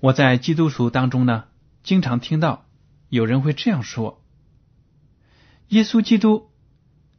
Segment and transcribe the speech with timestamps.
[0.00, 1.44] 我在基督徒当中呢，
[1.82, 2.66] 经常听到
[3.08, 4.22] 有人会这样说
[5.68, 6.50] ：“耶稣基督，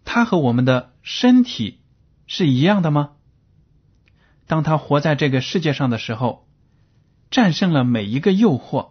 [0.04, 1.80] 他和我们的身体
[2.28, 3.12] 是一样的吗？
[4.48, 6.48] 当他活在这个世界上的时候，
[7.30, 8.90] 战胜了每一个诱惑，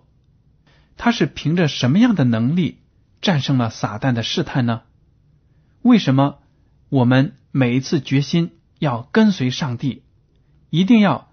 [0.97, 2.79] 他是凭着什么样的能力
[3.21, 4.83] 战胜了撒旦的试探呢？
[5.83, 6.39] 为什么？”
[6.91, 10.03] 我们每一次决心要跟随上帝，
[10.71, 11.31] 一定要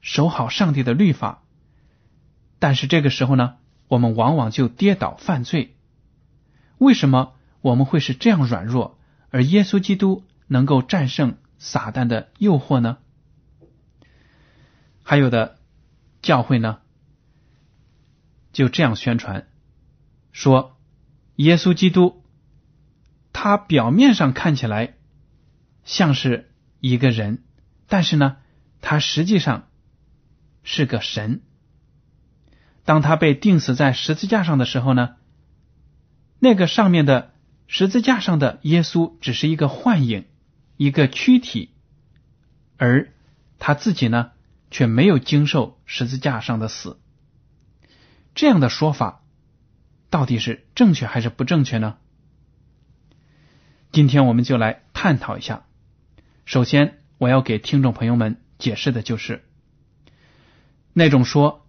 [0.00, 1.43] 守好上帝的律法。
[2.64, 3.56] 但是这个时候呢，
[3.88, 5.76] 我们往往就跌倒犯罪。
[6.78, 8.98] 为什么我们会是这样软弱，
[9.28, 12.96] 而耶稣基督能够战胜撒旦的诱惑呢？
[15.02, 15.58] 还有的
[16.22, 16.78] 教会呢，
[18.54, 19.46] 就这样宣传
[20.32, 20.78] 说，
[21.36, 22.24] 耶稣基督。
[23.34, 24.94] 他表面上看起来
[25.84, 27.44] 像是一个人，
[27.88, 28.38] 但是呢，
[28.80, 29.68] 他实际上
[30.62, 31.42] 是个神。
[32.84, 35.16] 当他被钉死在十字架上的时候呢，
[36.38, 37.32] 那个上面的
[37.66, 40.26] 十字架上的耶稣只是一个幻影，
[40.76, 41.70] 一个躯体，
[42.76, 43.12] 而
[43.58, 44.32] 他自己呢，
[44.70, 47.00] 却没有经受十字架上的死。
[48.34, 49.22] 这样的说法
[50.10, 51.96] 到底是正确还是不正确呢？
[53.92, 55.64] 今天我们就来探讨一下。
[56.44, 59.44] 首先，我要给听众朋友们解释的就是，
[60.92, 61.63] 那种说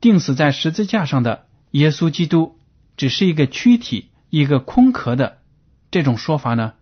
[0.00, 2.58] 钉死在十字架上的耶稣基督
[2.96, 5.38] 只是一个躯体、一个空壳的
[5.90, 6.74] 这种说法呢，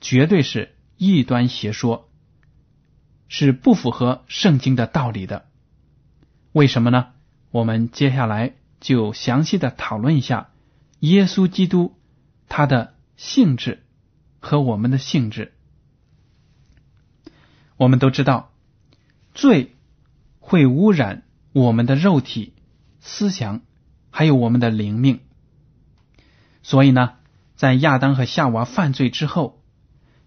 [0.00, 2.08] 绝对是异端邪说，
[3.28, 5.46] 是不符合圣经的道理的。
[6.52, 7.08] 为什么呢？
[7.50, 10.50] 我们接下来就详细的讨论一下
[11.00, 11.96] 耶稣基督
[12.48, 13.84] 他的性质。
[14.42, 15.52] 和我们的性质，
[17.76, 18.54] 我们都知道，
[19.34, 19.76] 罪
[20.38, 22.54] 会污染我们的肉体、
[23.00, 23.62] 思想，
[24.10, 25.20] 还有我们的灵命。
[26.62, 27.14] 所以呢，
[27.56, 29.62] 在亚当和夏娃犯罪之后，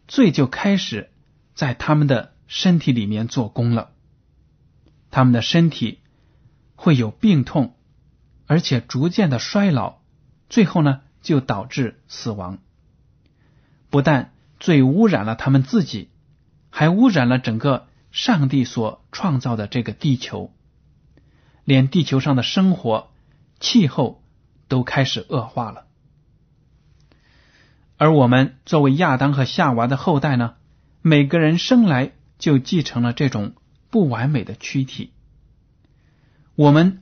[0.07, 1.11] 罪就开始
[1.53, 3.91] 在他们的身体里面做工了。
[5.11, 5.99] 他们的身体
[6.75, 7.77] 会有病痛，
[8.47, 9.99] 而且逐渐的衰老，
[10.49, 12.57] 最后呢，就导致死亡。
[13.89, 16.09] 不但罪污染了他们自己，
[16.69, 20.51] 还污染了整个上帝所创造的这个地球，
[21.65, 23.11] 连地球上的生活、
[23.59, 24.23] 气候
[24.67, 25.85] 都开始恶化了。
[27.97, 30.55] 而我们作为亚当和夏娃的后代呢，
[31.01, 33.53] 每个人生来就继承了这种
[33.89, 35.13] 不完美的躯体。
[36.55, 37.01] 我们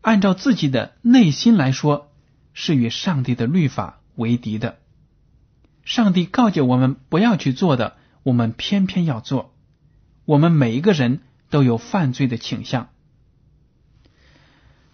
[0.00, 2.10] 按照自己的内心来说，
[2.54, 4.78] 是与上帝的律法为敌的。
[5.84, 9.54] 上帝告诫我们不要去做的，我们偏偏要做。
[10.24, 11.20] 我们每一个人
[11.50, 12.88] 都有犯罪的倾向。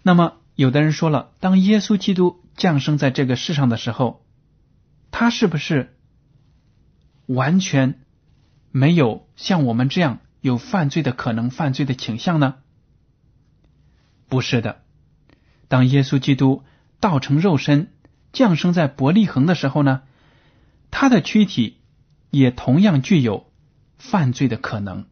[0.07, 4.23] 那么，有的人说了，当耶稣基督降生在这个世上的时候，
[5.09, 5.97] 他是不是
[7.25, 8.01] 完全
[8.69, 12.57] 没有像我们这样有犯罪的可能、犯罪的倾向呢？
[14.29, 14.83] 不是的。
[15.67, 16.63] 当耶稣基督
[16.99, 17.91] 道成肉身
[18.31, 20.03] 降生在伯利恒的时候呢？
[20.91, 21.79] 他的躯体
[22.29, 23.51] 也同样具有
[23.97, 25.07] 犯罪的可能。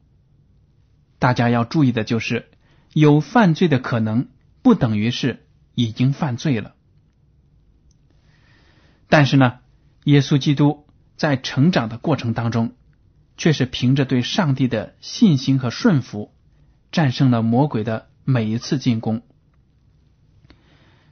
[1.18, 2.52] 大家要注意的就是，
[2.94, 4.28] 有犯罪的可能
[4.64, 5.46] 不等于是
[5.76, 6.74] 已经犯罪了。
[9.08, 9.60] 但是呢，
[10.06, 12.74] 耶稣基督在成长的过程当中，
[13.38, 16.34] 却是凭着对上帝的信心和顺服，
[16.92, 19.22] 战胜了魔鬼的每一次进攻。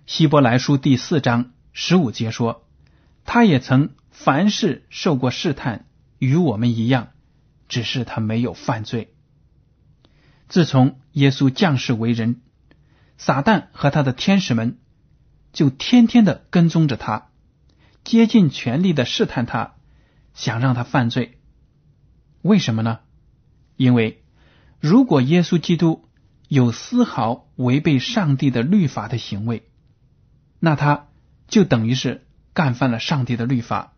[0.08, 2.68] 希伯来书第四章十五节说
[3.24, 5.86] ：“他也曾凡事受过试探，
[6.18, 7.10] 与我们一样，
[7.68, 9.14] 只是他没有犯罪。”
[10.50, 12.42] 自从耶稣降世为人，
[13.24, 14.80] 撒旦和他的天使们
[15.54, 17.28] 就天天的跟踪着他，
[18.04, 19.76] 竭尽全力的试探他，
[20.34, 21.38] 想让他犯罪。
[22.42, 23.02] 为什么呢？
[23.78, 24.24] 因为
[24.80, 26.10] 如果耶稣基督
[26.48, 29.70] 有丝毫违背上帝的律法的行为，
[30.60, 31.10] 那他
[31.48, 32.26] 就等于是
[32.56, 33.94] 干犯了上帝的律法，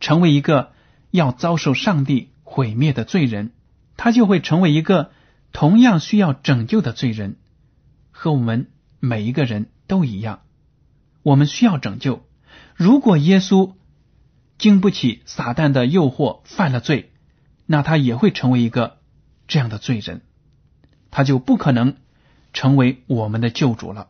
[0.00, 0.72] 成为一个
[1.10, 3.52] 要遭受上帝毁灭的罪人，
[3.96, 5.12] 他就会成为一个
[5.52, 7.36] 同样需要拯救的罪人，
[8.16, 8.70] 和我们
[9.00, 10.42] 每一个人都一样。
[11.22, 12.24] 我们需要拯救。
[12.76, 13.74] 如果耶稣
[14.56, 17.12] 经不起撒旦的诱惑犯了罪，
[17.66, 18.98] 那他也会成为一个
[19.48, 20.22] 这样的罪人，
[21.10, 21.96] 他就不可能
[22.52, 24.08] 成为我们的救主了。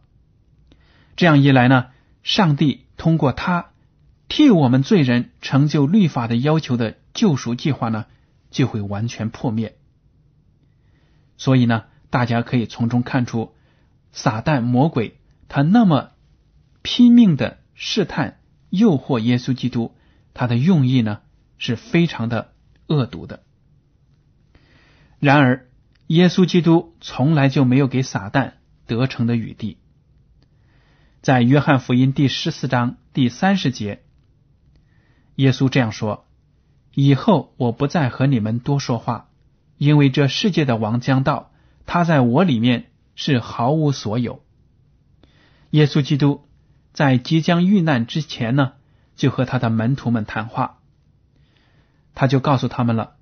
[1.16, 1.86] 这样一来呢，
[2.22, 3.70] 上帝通过他
[4.28, 8.04] 替我们罪人成就律法的要求的救赎计划呢，
[8.50, 9.78] 就会完全破灭。
[11.38, 13.53] 所以呢，大家可以从中看出，
[14.14, 15.18] 撒旦魔鬼
[15.48, 16.12] 他那么
[16.82, 18.38] 拼命的试探、
[18.70, 19.92] 诱惑耶稣基督，
[20.32, 21.20] 他的用意呢
[21.58, 22.52] 是非常的
[22.86, 23.42] 恶毒的。
[25.18, 25.68] 然而，
[26.06, 28.52] 耶稣基督从来就没有给撒旦
[28.86, 29.78] 得逞的余地。
[31.20, 34.02] 在约翰福音第十四章第三十节，
[35.34, 36.26] 耶稣这样说
[36.94, 39.30] ：“以后我不再和你们多说话，
[39.78, 41.50] 因为这世界的王将到，
[41.86, 44.44] 他在我里面是毫无所有。”
[45.70, 46.46] 耶稣基督
[46.92, 48.74] 在即将遇难之前呢，
[49.16, 50.78] 就和他的门徒们谈话，
[52.14, 53.16] 他就告诉他们了：“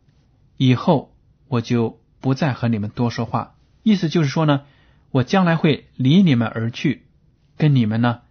[0.56, 1.14] 以后
[1.48, 4.62] 我就不再和你们多说话。”意思就是说呢，
[5.10, 7.06] 我将来会离你们而去。
[7.58, 8.22] 跟你们呢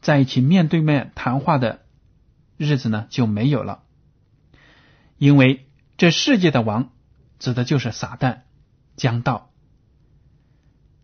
[0.00, 1.80] 在一起面对面谈话的
[2.56, 3.82] 日子呢就没有了，
[5.18, 5.66] 因为
[5.96, 6.90] 这世界的王
[7.38, 8.40] 指的就是撒旦
[8.96, 9.50] 将到，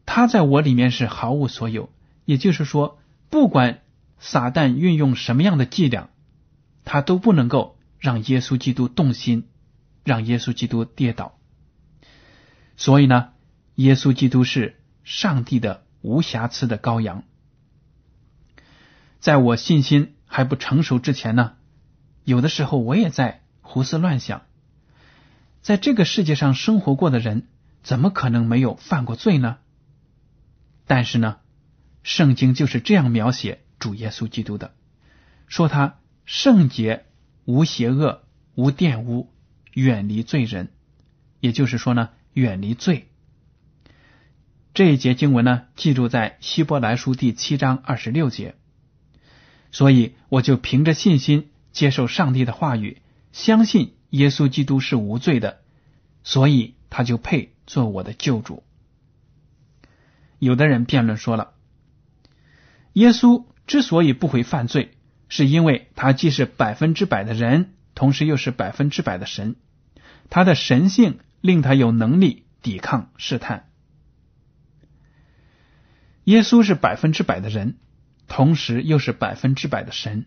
[0.07, 1.91] 他在我里面是毫无所有。
[2.25, 3.01] 也就是说，
[3.31, 3.81] 不管
[4.21, 6.11] 撒旦运用什么样的伎俩，
[6.85, 9.49] 他都不能够让耶稣基督动心，
[10.05, 11.37] 让耶稣基督跌倒。
[12.77, 13.31] 所以呢，
[13.75, 17.25] 耶稣基督是上帝的无瑕疵的羔羊。
[19.19, 21.55] 在我信心还不成熟之前呢，
[22.25, 24.43] 有的时候我也在胡思乱想。
[25.61, 27.49] 在这个世界上生活过的人，
[27.83, 29.59] 怎么可能没有犯过罪呢？
[30.95, 31.39] 但是呢，
[32.03, 34.75] 圣经就是这样描写主耶稣基督的，
[35.47, 37.07] 说他圣洁、
[37.47, 38.25] 无邪恶、
[38.57, 39.31] 无玷污，
[39.73, 40.69] 远离罪人。
[41.41, 43.09] 也就是说呢，远离罪。
[44.75, 48.55] 这一节经文呢，记录在希伯来书第七章二十六节。
[49.71, 53.01] 所以，我就凭着信心接受上帝的话语，
[53.33, 55.63] 相信耶稣基督是无罪的，
[56.23, 58.63] 所以他就配做我的救主。
[60.43, 61.55] 有的人辩论说了，
[62.95, 64.97] 耶稣之所以不会犯罪，
[65.29, 69.55] 是因为他既是百分之百的人，同时又是百分之百的神，
[70.31, 73.69] 他的神性令他有能力抵抗试探。
[76.25, 77.79] 耶稣是百分之百的人。
[78.29, 80.25] 同时又是百分之百的神，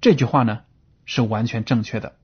[0.00, 0.62] 这句话呢
[1.04, 2.16] 是完全正确的。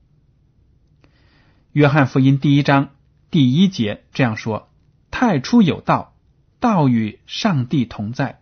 [1.71, 2.95] 约翰福音第一章
[3.29, 4.71] 第一节这样说
[5.11, 6.16] ：“太初有道，
[6.59, 8.39] 道与上帝同在，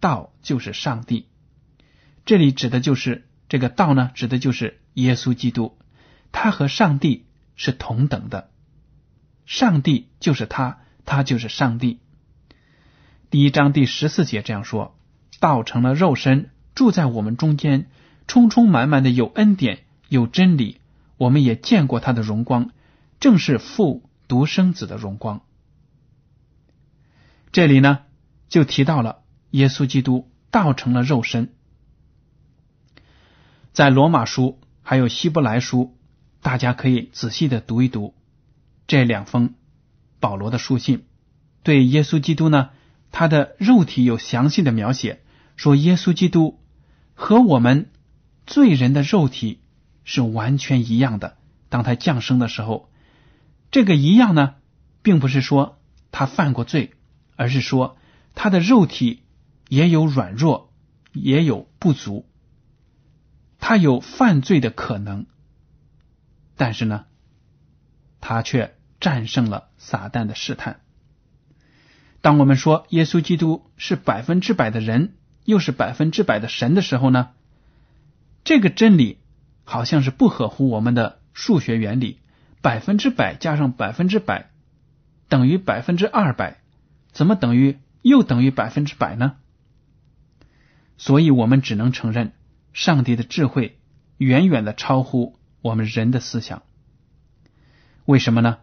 [0.00, 1.26] 道就是上帝。”
[2.24, 5.76] 这里指的就是这个道呢，指的就是耶稣基督，
[6.30, 7.26] 他和上帝
[7.56, 8.50] 是同等的，
[9.46, 12.00] 上帝就是他，他就是上帝。
[13.30, 14.96] 第一章第十四节这样说。
[15.40, 17.90] 道成了肉身，住在我们中间，
[18.28, 20.80] 充充满满的有恩典，有真理。
[21.16, 22.70] 我们也见过他的荣光，
[23.18, 25.42] 正是父独生子的荣光。
[27.52, 28.00] 这里呢，
[28.48, 31.52] 就提到了耶稣基督道成了肉身。
[33.74, 35.94] 在罗马书还有希伯来书，
[36.40, 38.14] 大家可以仔细的读一读
[38.86, 39.54] 这两封
[40.18, 41.04] 保罗的书信，
[41.62, 42.70] 对耶稣基督呢，
[43.10, 45.20] 他的肉体有详细的描写。
[45.54, 46.58] 说耶稣基督
[47.14, 47.90] 和我们
[48.46, 49.60] 罪人的肉体
[50.04, 51.36] 是完全一样的。
[51.68, 52.90] 当他降生的时候，
[53.70, 54.54] 这个一样呢，
[55.02, 55.78] 并不是说
[56.10, 56.94] 他犯过罪，
[57.36, 57.96] 而是说
[58.34, 59.22] 他的肉体
[59.68, 60.72] 也有软弱，
[61.12, 62.26] 也有不足，
[63.58, 65.26] 他有犯罪的可能，
[66.56, 67.04] 但是呢，
[68.20, 70.80] 他却战胜了撒旦的试探。
[72.20, 77.30] 当我们说耶稣基督是百分之百的人，又是百分之百的神的时候呢，
[78.44, 79.18] 这个真理
[79.64, 82.20] 好像是不合乎我们的数学原理。
[82.60, 84.52] 百分之百加上百分之百
[85.28, 86.61] 等于百分之二百，
[87.12, 89.36] 怎么等于又等于百分之百呢？
[90.96, 92.32] 所以我们只能承认，
[92.72, 93.78] 上帝的智慧
[94.18, 96.62] 远远的超乎我们人的思想。
[98.04, 98.58] 为什么呢？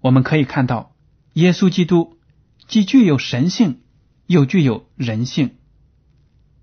[0.00, 0.94] 我们可以看到，
[1.34, 2.18] 耶稣基督
[2.66, 3.80] 既具有神性，
[4.26, 5.56] 又具有人性，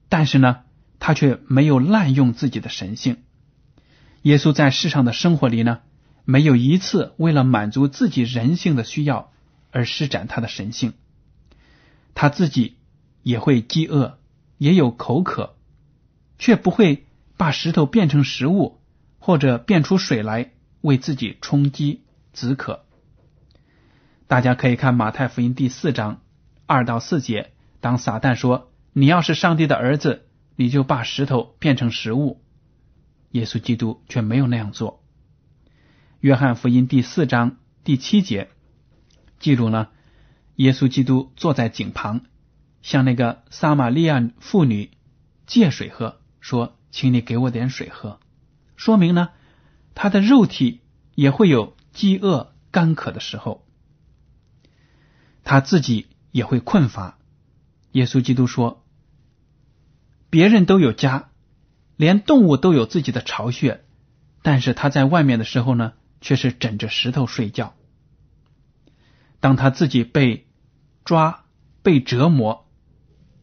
[0.10, 0.64] 但是呢，
[1.00, 3.18] 他却没有滥用自己的神性。
[4.24, 5.80] 耶稣在世上的生活里呢？
[6.26, 9.32] 没有一次为了满足自己人性的需要
[9.72, 10.94] 而施展他的神性，
[12.16, 12.78] 他自己
[13.24, 14.20] 也会饥饿，
[14.58, 15.56] 也有口渴，
[16.38, 17.06] 却不会
[17.38, 18.82] 把石头变成食物，
[19.20, 22.86] 或者变出水来为自己充饥止渴。
[24.28, 26.22] 大家可以看马太福音第四章
[26.66, 32.44] 二到四节，当撒旦说：“你要是上帝的儿子，你就把石头变成食物。”
[33.32, 35.04] 耶稣基督却没有那样做。
[36.20, 38.50] 约翰福音第四章第七节
[39.40, 39.88] 记住呢，
[40.56, 42.22] 耶稣基督坐在井旁，
[42.82, 44.92] 向那个撒玛利亚妇女
[45.48, 48.20] 借水喝，说：“请你给我点水喝。”
[48.76, 49.30] 说明呢，
[49.96, 50.82] 他的肉体
[51.16, 53.66] 也会有饥饿干渴的时候，
[55.44, 57.18] 他自己也会困乏。
[57.94, 58.86] 耶稣基督说
[60.30, 61.30] ：“别人都有家，
[61.96, 63.84] 连动物都有自己的巢穴，
[64.44, 67.76] 但是他在外面的时候呢？”却是枕着石头睡觉。
[69.40, 70.48] 当他自己被
[71.06, 71.46] 抓、
[71.82, 72.68] 被折磨，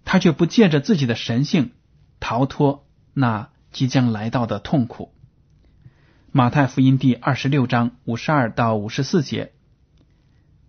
[0.04, 1.72] 他却不借着自己的神性
[2.20, 5.12] 逃脱那即将来到的痛苦。
[6.32, 9.52] 马太福音第二十六章五十二到五十四节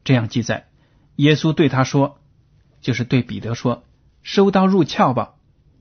[0.03, 0.67] 这样记载：
[1.17, 2.19] 耶稣对他说，
[2.81, 3.84] 就是对彼得说
[4.24, 5.34] ：“收刀入鞘吧，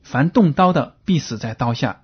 [0.03, 2.03] 凡动刀的必死在刀下。”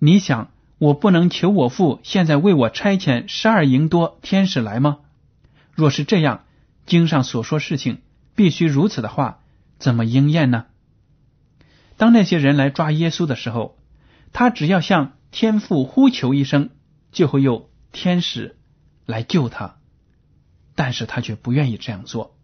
[0.00, 0.50] 你想？
[0.78, 5.00] 我不能求我父现在为我差遣十二营多天使来吗？
[5.74, 6.44] 若是这样，
[6.90, 8.02] 经上所说事情
[8.34, 9.38] 必须如此的话，
[9.78, 10.66] 怎么应验呢？
[11.96, 13.78] 当那些人来抓耶稣的时候，
[14.32, 16.70] 他只要向天父呼求一声，
[17.12, 18.58] 就会有天使
[19.06, 19.76] 来救他。
[20.74, 22.36] 但是他却不愿意这样做，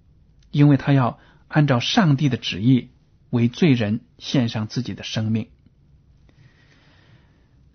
[0.51, 2.91] 因为他要按照上帝的旨意
[3.31, 5.49] 为罪人献上自己的生命。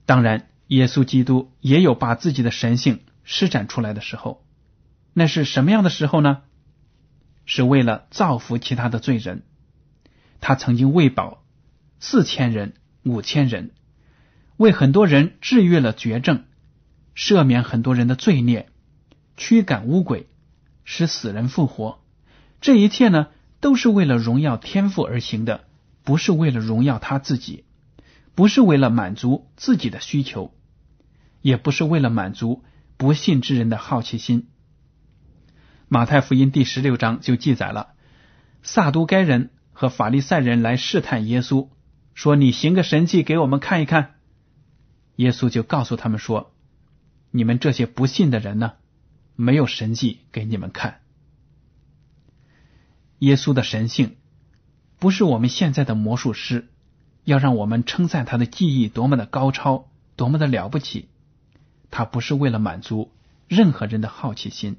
[0.05, 0.47] 当然。
[0.71, 4.45] 耶稣基督也有把自己的神性施展出来的时候，
[5.11, 6.43] 那是什么样的时候呢？
[7.45, 9.43] 是为了造福其他的罪人。
[10.39, 11.43] 他曾经喂饱
[11.99, 13.71] 四千人、五千人，
[14.57, 16.45] 为很多人治愈了绝症，
[17.15, 18.69] 赦免很多人的罪孽，
[19.37, 20.27] 驱赶污鬼，
[20.83, 21.99] 使死人复活。
[22.59, 23.27] 这一切呢，
[23.59, 25.65] 都是为了荣耀天赋而行的，
[26.03, 27.65] 不是为了荣耀他自己，
[28.35, 30.53] 不是为了满足自己的需求。
[31.41, 32.63] 也不是为了满足
[32.97, 34.50] 不信之人的好奇心。
[35.93, 37.95] 马太福音第十六章就记载了，
[38.63, 41.67] 撒都该人和法利赛人来试探耶稣，
[42.13, 44.15] 说：“你行个神迹给我们看一看。”
[45.17, 46.53] 耶稣就告诉他们说
[47.31, 48.75] ：“你们这些不信的人呢，
[49.35, 51.01] 没有神迹给你们看。
[53.19, 54.15] 耶稣的神性
[54.97, 56.69] 不是我们现在的魔术师，
[57.25, 61.09] 要让我们称赞他的技艺多么的高超，多么的了不起。”
[61.91, 63.11] 他不是为了满足
[63.49, 64.77] 任何人的好奇心，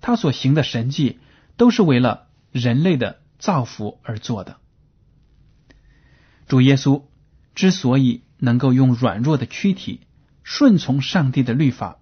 [0.00, 1.18] 他所行的神迹
[1.56, 4.56] 都是为了人类的造福而做的。
[6.46, 7.02] 主耶稣
[7.54, 10.00] 之所以能够用软弱的躯体
[10.42, 11.98] 顺从上帝的律法，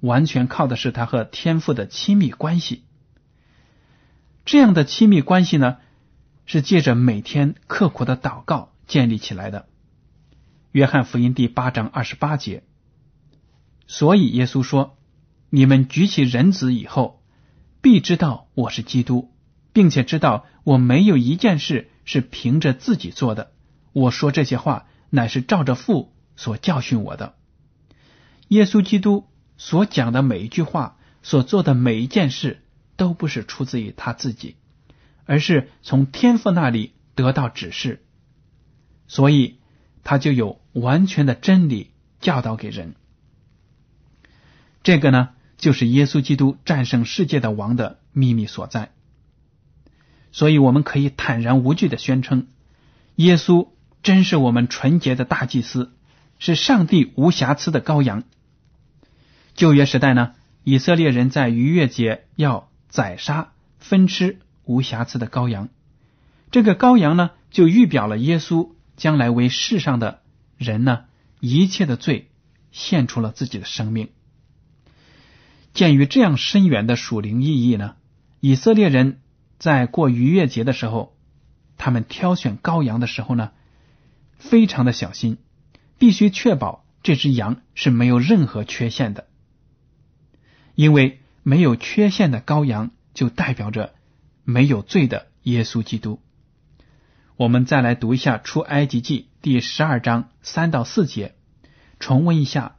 [0.00, 2.84] 完全靠的是他和天父的亲密关系。
[4.44, 5.78] 这样的亲密关系呢，
[6.46, 9.66] 是借着每天刻苦的祷告建立起来的。
[10.70, 12.62] 约翰福音第八章二十八节。
[13.86, 14.97] 所以耶稣说
[15.50, 17.22] ：“你们举起人子以后，
[17.80, 19.32] 必知道我是基督，
[19.72, 23.52] 并且知道我没有一件事是凭着自己做的。
[23.92, 27.34] 我说这些话，乃是照着父所教训我的。
[28.48, 29.26] 耶稣基督
[29.56, 32.62] 所讲的每一句话，所做的每一件事，
[32.96, 34.56] 都不是出自于他自己，
[35.24, 38.04] 而是从天父那里得到指示。
[39.06, 39.58] 所以
[40.04, 42.94] 他就有完全的真理教导给人。”
[44.84, 48.92] 这个呢，就是耶稣基督战胜世界的王的秘密所在。
[50.32, 52.46] 所以我们可以坦然无惧的宣称，
[53.16, 53.68] 耶稣
[54.02, 55.92] 真是我们纯洁的大祭司，
[56.38, 58.22] 是上帝无瑕疵的羔羊。
[59.54, 65.70] 旧约时代呢，以色列人在逾越节要宰杀分吃无瑕疵的羔羊，
[66.50, 70.20] 这个羔羊呢，就预表了耶稣将来为世上的
[70.56, 71.06] 人呢
[71.40, 72.30] 一切的罪
[72.70, 74.10] 献出了自己的生命。
[75.78, 77.94] 鉴于这样深远的属灵意义呢，
[78.40, 79.20] 以色列人
[79.60, 81.16] 在过逾越节的时候，
[81.76, 83.52] 他们挑选羔羊的时候呢，
[84.38, 85.38] 非常的小心，
[85.96, 89.28] 必须确保这只羊是没有任何缺陷的，
[90.74, 93.94] 因为没有缺陷的羔羊就代表着
[94.42, 96.20] 没有罪的耶稣基督。
[97.36, 101.36] 我们再来读一下出埃及记第十二章三到四节，
[102.00, 102.74] 重温一下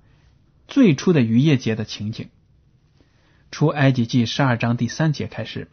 [0.68, 2.28] 最初的逾越节的情景。
[3.52, 5.70] 出埃及记十二章第三节开始，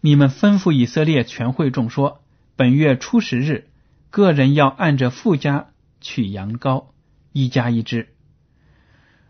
[0.00, 2.22] 你们吩咐以色列全会众说：
[2.56, 3.68] 本月初十日，
[4.10, 6.88] 个人要按着富家取羊羔，
[7.32, 8.08] 一家一只。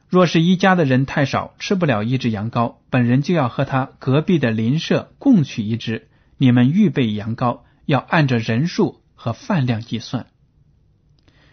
[0.09, 6.09] 若是一家的人太少，吃不了一只羊羔，本人就要和他隔壁的邻舍共取一只。
[6.39, 10.27] 你们预备羊羔，要按着人数和饭量计算。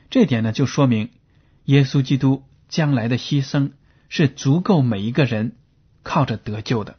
[0.09, 1.11] 这点呢，就说明
[1.65, 3.71] 耶稣基督将来的牺牲。
[4.15, 5.55] 是足够每一个人
[6.03, 6.97] 靠着得救的。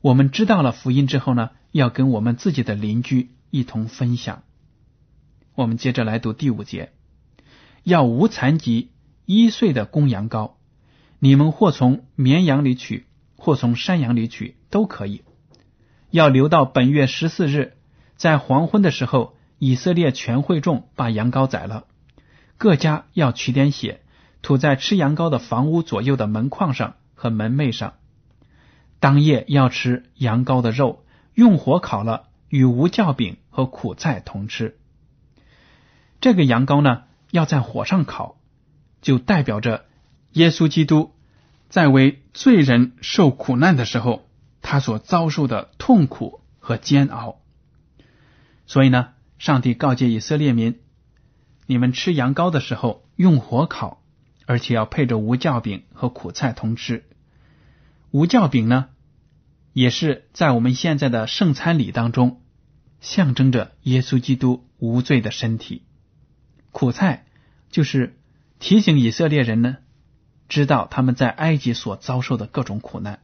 [0.00, 4.44] 我们知道了福音之后呢，要跟我们自己的邻居一同分享。
[5.56, 6.92] 我们接着来读第五节：
[7.82, 8.92] 要无残疾
[9.26, 10.52] 一岁的公羊羔，
[11.18, 15.24] 你们或从绵羊里取，或从山羊里取，都可以。
[16.12, 17.72] 要留到本月十四日，
[18.14, 21.86] 在黄昏的时候，以色列全会众把羊羔宰了，
[22.58, 24.02] 各家要取点血。
[24.42, 27.94] 涂在吃羊羔的房屋左右的门框上和门楣上。
[28.98, 31.04] 当夜要吃羊羔的肉，
[31.34, 34.78] 用火烤了，与无酵饼和苦菜同吃。
[36.20, 38.36] 这个羊羔呢，要在火上烤，
[39.00, 39.86] 就代表着
[40.32, 41.14] 耶稣基督
[41.68, 44.28] 在为罪人受苦难的时候，
[44.60, 47.40] 他所遭受的痛苦和煎熬。
[48.66, 50.78] 所以呢，上帝告诫以色列民：
[51.66, 53.99] 你们吃羊羔的时候，用火烤。
[54.50, 57.04] 而且要配着无酵饼和苦菜同吃。
[58.10, 58.88] 无酵饼呢，
[59.72, 62.42] 也是在我们现在的圣餐礼当中，
[63.00, 65.84] 象征着耶稣基督无罪的身体。
[66.72, 67.26] 苦菜
[67.70, 68.18] 就是
[68.58, 69.76] 提醒以色列人呢，
[70.48, 73.20] 知道他们在埃及所遭受的各种苦难。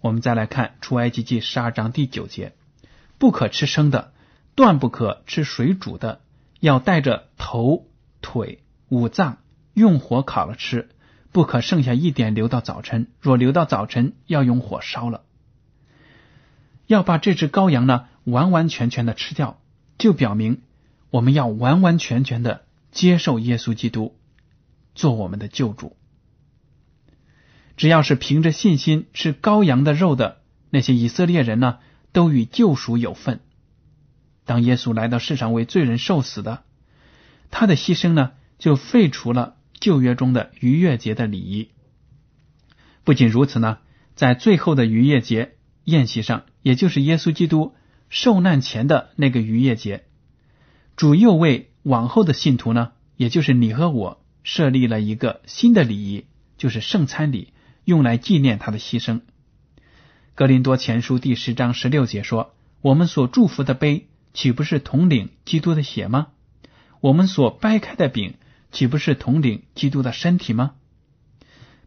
[0.00, 2.54] 我们再来看出埃及记十二章第九节：
[3.18, 4.12] 不可吃生的，
[4.54, 6.20] 断不可吃水煮的，
[6.60, 7.88] 要带着头、
[8.20, 9.38] 腿、五脏。
[9.74, 10.90] 用火烤了吃，
[11.32, 13.08] 不可剩下一点留到早晨。
[13.20, 15.22] 若留到早晨，要用火烧了。
[16.86, 19.58] 要把这只羔羊呢完完全全的吃掉，
[19.96, 20.60] 就表明
[21.10, 24.16] 我们要完完全全的接受耶稣基督
[24.94, 25.96] 做我们的救主。
[27.78, 31.78] 只要是凭着信心吃羔羊的肉的那些以色列人呢，
[32.12, 33.40] 都与救赎有份。
[34.44, 36.62] 当耶稣来到世上为罪人受死的，
[37.50, 39.56] 他的牺牲呢，就废除了。
[39.82, 41.70] 旧约中的逾越节的礼仪，
[43.02, 43.78] 不仅如此呢，
[44.14, 47.74] 在最后的逾越节宴席上，也就是耶稣基督
[48.08, 50.04] 受难前的那个逾越节，
[50.94, 57.52] 主又为往后的信徒呢，也就是你和我设立了一个新的礼仪，就是圣餐礼，
[57.84, 59.22] 用来纪念他的牺牲。
[60.36, 66.28] 格林多前书第十章十六节说：“我们所祝福的杯，岂不是统领基督的血吗？
[67.00, 68.34] 我们所掰开的饼。”
[68.72, 70.72] 岂不是统领基督的身体吗？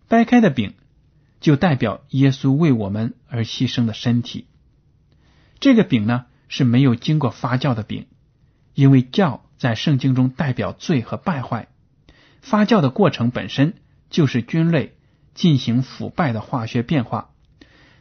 [0.08, 0.76] 掰开的饼
[1.41, 4.48] 就代表耶稣为我们而牺牲的身体。
[5.60, 8.06] 这个饼呢是没有经过发酵的饼，
[8.76, 11.67] 因为酵在圣经中代表罪和败坏。
[12.41, 13.74] 发酵的过程本身
[14.12, 14.95] 就是菌类
[15.34, 17.32] 进行腐败的化学变化，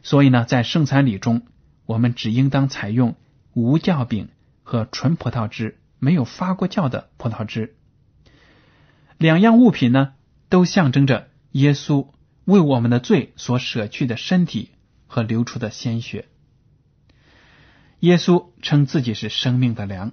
[0.03, 1.41] 所以呢，在圣餐礼中，
[1.87, 3.15] 我们只应当采用
[3.53, 4.29] 无酵饼
[4.61, 7.75] 和纯葡萄汁，没有发过酵的葡萄汁。
[9.17, 10.13] 两样物品呢，
[10.49, 12.09] 都象征着耶稣
[12.43, 14.71] 为我们的罪所舍去的身体
[15.07, 16.27] 和流出的鲜血。
[18.01, 20.11] 耶稣称自己是生命的粮，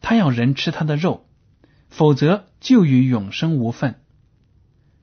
[0.00, 1.26] 他要人吃他的肉，
[1.88, 4.00] 否则就与永生无分。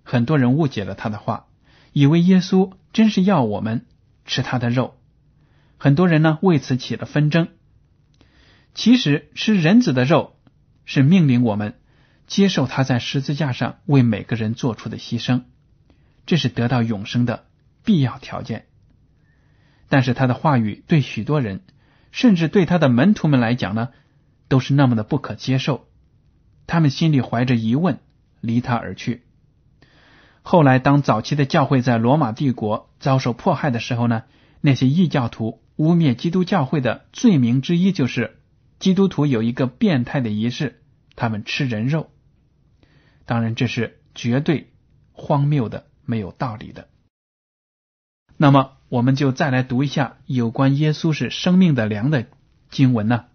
[0.03, 1.47] 很多人误解了他的话，
[1.91, 3.85] 以为耶稣真是要我们
[4.25, 4.97] 吃他的肉。
[5.77, 7.49] 很多人呢为此起了纷争。
[8.73, 10.37] 其实吃人子的肉
[10.85, 11.75] 是命令我们。
[12.31, 15.41] 接受他在十字架上为每个人做出的牺牲，
[16.25, 17.43] 这是得到永生的
[17.83, 18.67] 必要条件。
[19.89, 21.59] 但是他的话语对许多人，
[22.13, 23.89] 甚至对他的门徒们来讲呢，
[24.47, 25.89] 都是那么的不可接受。
[26.67, 27.99] 他们心里怀着疑问，
[28.39, 29.23] 离他而去。
[30.41, 34.23] 后来，当早期的教会在罗马帝国遭受迫害的时候呢，
[34.61, 38.39] 那些异教徒污蔑基督教会的罪名之一就是，
[38.79, 40.81] 基督徒有一个变态的仪式，
[41.17, 42.09] 他们吃人肉。
[43.25, 44.71] 当然，这是绝对
[45.11, 46.87] 荒谬的、没有道理的。
[48.37, 52.27] 那么，我们就再来读一下有关耶稣是生命的粮的
[52.69, 53.25] 经文呢，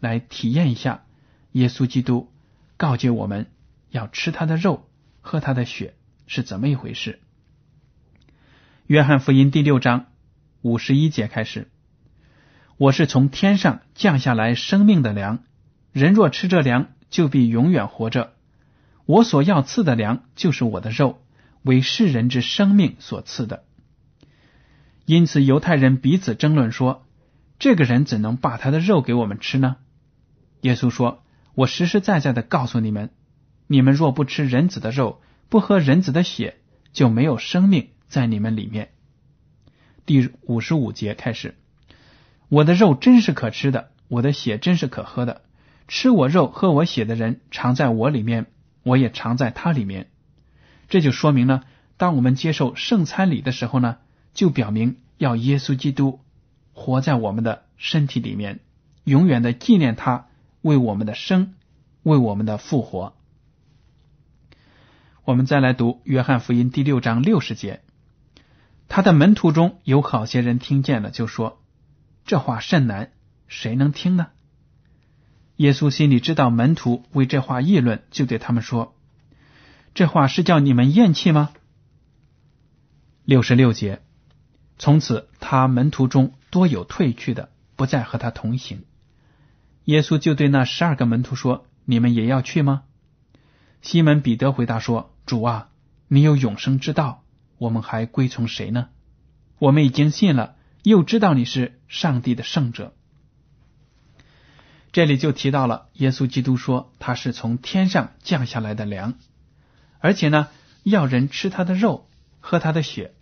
[0.00, 1.04] 来体验一下
[1.52, 2.32] 耶稣基督
[2.76, 3.50] 告诫我们
[3.90, 4.88] 要吃他的肉、
[5.20, 5.94] 喝他的血。
[6.26, 7.20] 是怎么一回事？
[8.86, 10.06] 约翰福音第六章
[10.62, 11.70] 五十一节开始
[12.78, 15.44] ：“我是从天上降下来生命的粮，
[15.92, 18.32] 人若吃这粮，就必永远活着。
[19.06, 21.18] 我所要赐的粮，就是我的肉，
[21.62, 23.64] 为世人之生命所赐的。”
[25.06, 27.06] 因此，犹太人彼此争论说
[27.58, 29.76] ：“这个人怎能把他的肉给我们吃呢？”
[30.62, 31.22] 耶稣说
[31.54, 33.10] ：“我实实在在的告诉你们，
[33.66, 36.56] 你们若不吃人子的肉，不喝人子的血，
[36.94, 38.92] 就没有生命在你们里面。
[40.06, 41.54] 第五十五节开始，
[42.48, 45.42] 我的肉真是可吃的，我的血真是可喝的。
[45.86, 48.46] 吃我肉、喝我血的人，常在我里面，
[48.84, 50.08] 我也常在他里面。
[50.88, 51.64] 这就说明了，
[51.96, 53.96] 当我们接受圣餐礼的时候呢，
[54.32, 56.20] 就表明要耶稣基督
[56.72, 58.60] 活在我们的身体里面，
[59.02, 60.28] 永远的纪念他
[60.60, 61.54] 为我们的生，
[62.02, 63.16] 为我们的复活。
[65.24, 67.80] 我们再来读约翰福音第六章六十节，
[68.88, 71.62] 他的门徒中有好些人听见了，就说
[72.26, 73.10] ：“这话甚难，
[73.48, 74.26] 谁能听呢？”
[75.56, 78.96] 耶稣心里知道门徒为这话议论，就对他们说
[79.94, 81.50] ：“这话是叫你们厌弃吗？”
[83.24, 84.02] 六十六节，
[84.78, 88.84] 从此他门徒中多有退去的，不再和他同行。
[89.84, 92.82] 耶稣就对那十二个门徒说：“你们也要去吗？”
[93.82, 95.10] 西门彼得回答说。
[95.26, 95.70] 主啊，
[96.06, 97.24] 你有永生之道，
[97.56, 98.88] 我们还归从谁呢？
[99.58, 102.94] 我们已经信了，又知道你是上帝的圣者。
[104.94, 109.14] 这里就提到了耶稣基督说他是从天上降下来的粮，
[109.98, 110.46] 而且呢，
[110.84, 112.06] 要人吃他的肉，
[112.38, 113.12] 喝他的血。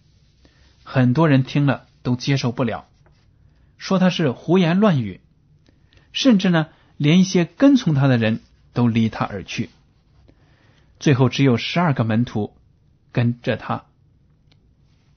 [0.84, 2.84] 很多人听了都接受不了，
[3.78, 5.22] 说他是胡言乱语，
[6.12, 8.40] 甚至呢，连一些跟从他的人
[8.74, 9.70] 都离他而去。
[11.00, 12.54] 最后只有十二个门徒
[13.12, 13.84] 跟着他，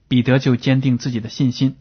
[0.07, 1.75] 彼得就坚定自己的信心，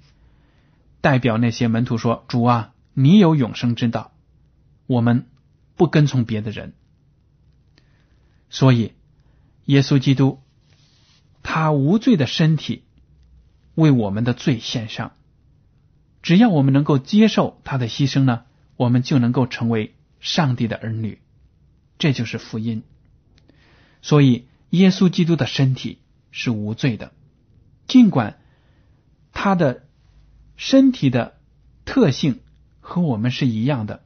[1.00, 4.10] 代表那些门徒说：“主啊，你有永生之道，
[4.86, 5.26] 我们
[5.76, 6.74] 不跟从别的人。”
[8.50, 8.92] 所以，
[9.64, 10.40] 耶稣基督
[11.42, 12.84] 他无罪的身体
[13.74, 15.12] 为我们的罪献上，
[16.22, 18.44] 只要我们能够接受他的牺牲呢，
[18.76, 21.18] 我们就能够成为上帝的儿女，
[21.98, 22.84] 这就是福音。
[24.02, 25.98] 所以，耶稣基督的身体
[26.30, 27.12] 是无罪的，
[27.88, 28.38] 尽管
[29.32, 29.84] 他的
[30.56, 31.36] 身体的
[31.84, 32.40] 特性
[32.80, 34.03] 和我们是一样的，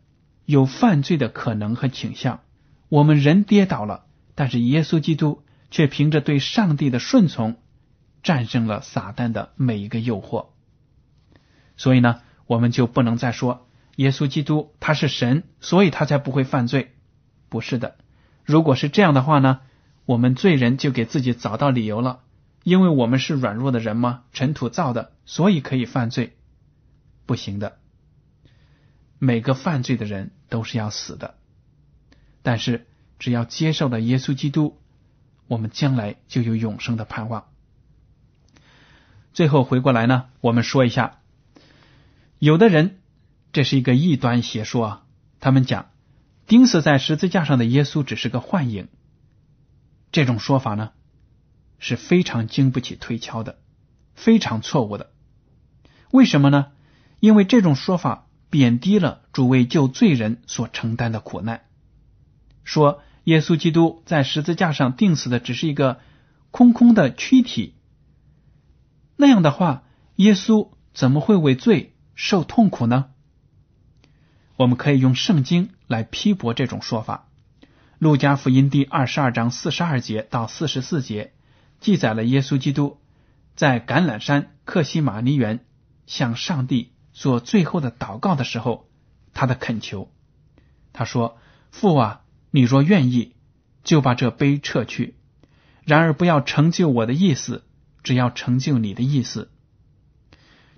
[0.48, 2.40] 有犯罪的可能和倾向。
[2.88, 7.56] 我们人跌倒了，但是耶稣基督却凭着对上帝的顺从，
[8.22, 10.46] 战胜了撒旦的每一个诱惑。
[11.76, 16.94] 所以呢，我们就不能再说耶稣基督他是神，所以他才不会犯罪。
[17.50, 17.96] 不是的，
[18.46, 19.60] 如果是这样的话呢？
[20.06, 22.20] 我们罪人就给自己找到理由了，
[22.62, 24.22] 因为我们是软弱的人吗？
[24.32, 26.38] 尘土造的，所以可以犯罪，
[27.26, 27.76] 不行的。
[29.18, 31.34] 每个犯罪的人都是要死的，
[32.42, 32.86] 但是
[33.18, 34.78] 只要接受了耶稣基督，
[35.46, 37.48] 我们将来就有永生的盼望。
[39.32, 41.20] 最后回过来呢，我们说一下，
[42.38, 43.00] 有的人
[43.52, 45.06] 这是一个异端邪说啊，
[45.40, 45.90] 他们讲
[46.46, 48.88] 钉死在十字架上的耶稣只是个幻影。
[50.10, 50.92] 这种说法呢
[51.78, 53.58] 是非常经不起推敲的，
[54.14, 55.10] 非常错误的。
[56.10, 56.72] 为什么呢？
[57.20, 61.62] 因为这种说法贬低了主为救罪人所承担的苦难，
[62.64, 66.00] 说耶稣基督在十字架上钉死的只是一个
[66.50, 67.74] 空空的躯体。
[69.16, 69.84] 那样的话，
[70.16, 73.10] 耶稣怎么会为罪受痛苦呢？
[74.56, 77.28] 我们可以用圣经来批驳这种说法。
[77.98, 81.32] 路加福音第二十二章四十二节到四十四节
[81.80, 82.98] 记载了耶稣基督
[83.56, 85.64] 在橄榄山克西马尼园
[86.06, 88.88] 向上帝做最后的祷告的时候，
[89.34, 90.08] 他的恳求。
[90.92, 91.36] 他说
[91.72, 92.20] ：“父啊，
[92.52, 93.34] 你若愿意，
[93.82, 95.14] 就把这杯撤去；
[95.82, 97.64] 然而不要成就我的意思，
[98.04, 99.50] 只要成就你的意思。”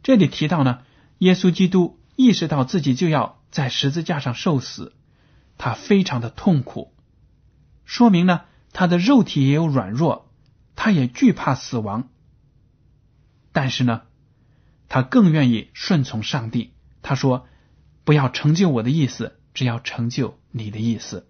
[0.03, 0.79] 这里提到呢，
[1.19, 4.95] 耶稣基督意识到自己就要在十字架上受死，
[5.59, 6.95] 他非常的痛苦，
[7.85, 10.33] 说明呢，他的肉体也有软弱，
[10.75, 12.09] 他也惧怕死亡。
[13.53, 14.05] 但是呢，
[14.91, 16.75] 他更愿意顺从上帝。
[17.01, 17.47] 他说
[18.05, 21.27] ：“不要成就我的意思，只要成就你的意思。”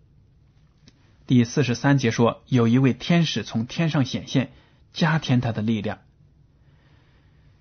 [1.29, 4.51] 第四十三节说，有一位天使从天上显现，
[4.93, 5.99] 加添他的力量。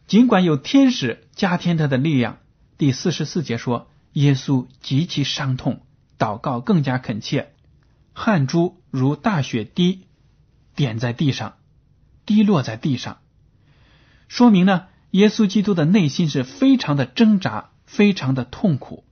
[0.07, 2.39] 尽管有天使加添他的力量，
[2.77, 5.85] 第四十四节说，耶稣极其伤痛，
[6.17, 7.53] 祷告更加恳切，
[8.13, 10.07] 汗珠如大雪滴
[10.75, 11.57] 点在地上，
[12.25, 13.19] 滴落在地上。
[14.29, 19.05] 说明呢，耶稣基督的内心是非常的挣扎，非常的痛苦，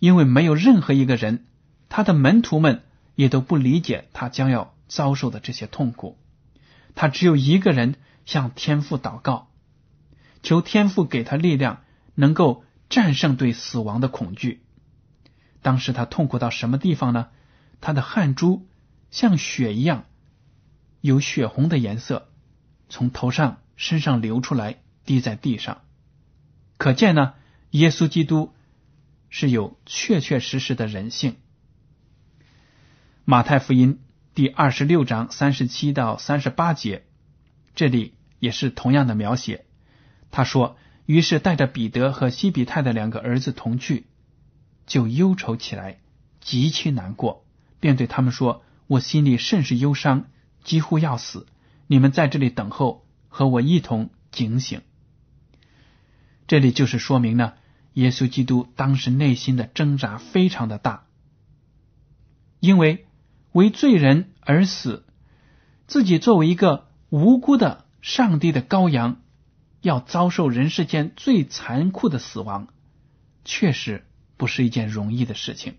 [0.00, 1.46] 因为没有任何一个人，
[1.88, 2.82] 他的门徒们
[3.14, 6.18] 也都不理解他将要遭受的这些痛苦。
[6.94, 9.50] 他只有一个人向天父祷告，
[10.42, 11.82] 求天父给他力量，
[12.14, 14.64] 能够战胜对死亡的恐惧。
[15.62, 17.28] 当时他痛苦到什么地方呢？
[17.80, 18.66] 他的汗珠
[19.10, 20.04] 像血一样，
[21.00, 22.28] 有血红的颜色，
[22.88, 23.58] 从头上。
[23.78, 25.82] 身上流出来，滴在地上，
[26.76, 27.32] 可见呢，
[27.70, 28.52] 耶稣基督
[29.30, 31.36] 是有确确实实的人性。
[33.24, 34.00] 马太福音
[34.34, 37.06] 第二十六章三十七到三十八节，
[37.74, 39.64] 这里也是同样的描写。
[40.30, 44.06] 他说：“于是带着彼得和西比泰的两个儿子同去，
[44.86, 46.00] 就忧愁起来，
[46.40, 47.46] 极其难过，
[47.80, 50.26] 便对他们说：‘我心里甚是忧伤，
[50.62, 51.46] 几乎要死。
[51.86, 53.04] 你们在这里等候。’”
[53.36, 54.80] 和我一同警醒。
[56.46, 57.54] 这里就是说明呢，
[57.94, 61.06] 耶稣基督当时内心的挣扎非常的大，
[62.60, 63.06] 因为
[63.52, 65.04] 为罪人而死，
[65.86, 69.20] 自己作为一个无辜的上帝的羔羊，
[69.80, 72.68] 要遭受人世间最残酷的死亡，
[73.44, 74.04] 确实
[74.36, 75.74] 不是一件容易的事情。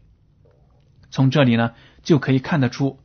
[1.10, 3.00] 从这里呢，就可以看得出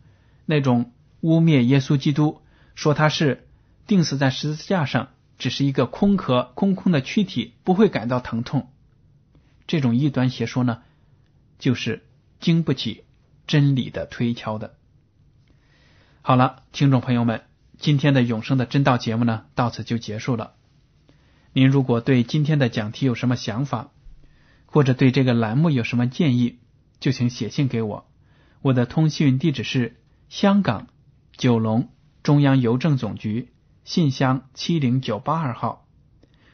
[0.47, 2.43] 那种污蔑耶稣基督，
[2.75, 3.47] 说他是。
[3.85, 5.09] 钉死在十字架上，
[5.43, 8.71] 只是一个空壳、空空的躯体，不会感到疼痛。
[9.67, 10.83] 这种异端邪说呢，
[11.59, 12.07] 就是
[12.39, 13.03] 经不起
[13.49, 14.77] 真理的推敲的。
[16.21, 17.43] 好了，听众朋友们，
[17.77, 20.53] 今天的永生的真道节目呢，到此就结束了。
[21.53, 23.91] 您如果对今天的讲题有什么想法，
[24.67, 26.61] 或者对这个栏目有什么建议，
[27.01, 28.09] 就请写信给我。
[28.61, 29.97] 我的通讯地址是
[30.29, 30.87] 香港
[31.37, 31.89] 九龙
[32.23, 33.52] 中央邮政总局。
[33.85, 35.87] 信箱七零九八二号，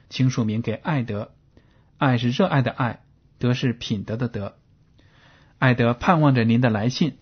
[0.08, 1.32] 请署名给爱德。
[1.98, 3.00] 爱是热爱的爱，
[3.38, 4.56] 德是品德的德。
[5.58, 7.18] 爱德盼望着您的来信，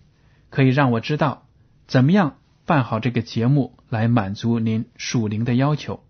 [0.49, 1.47] 可以让我知道
[1.87, 6.03] 怎么样办好这个节目，来满足您属灵的要求。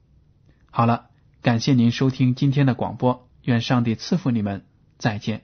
[0.69, 1.07] 好了，
[1.41, 4.65] 感谢您收听今天的广播，愿上帝赐福你们，
[4.97, 5.41] 再见。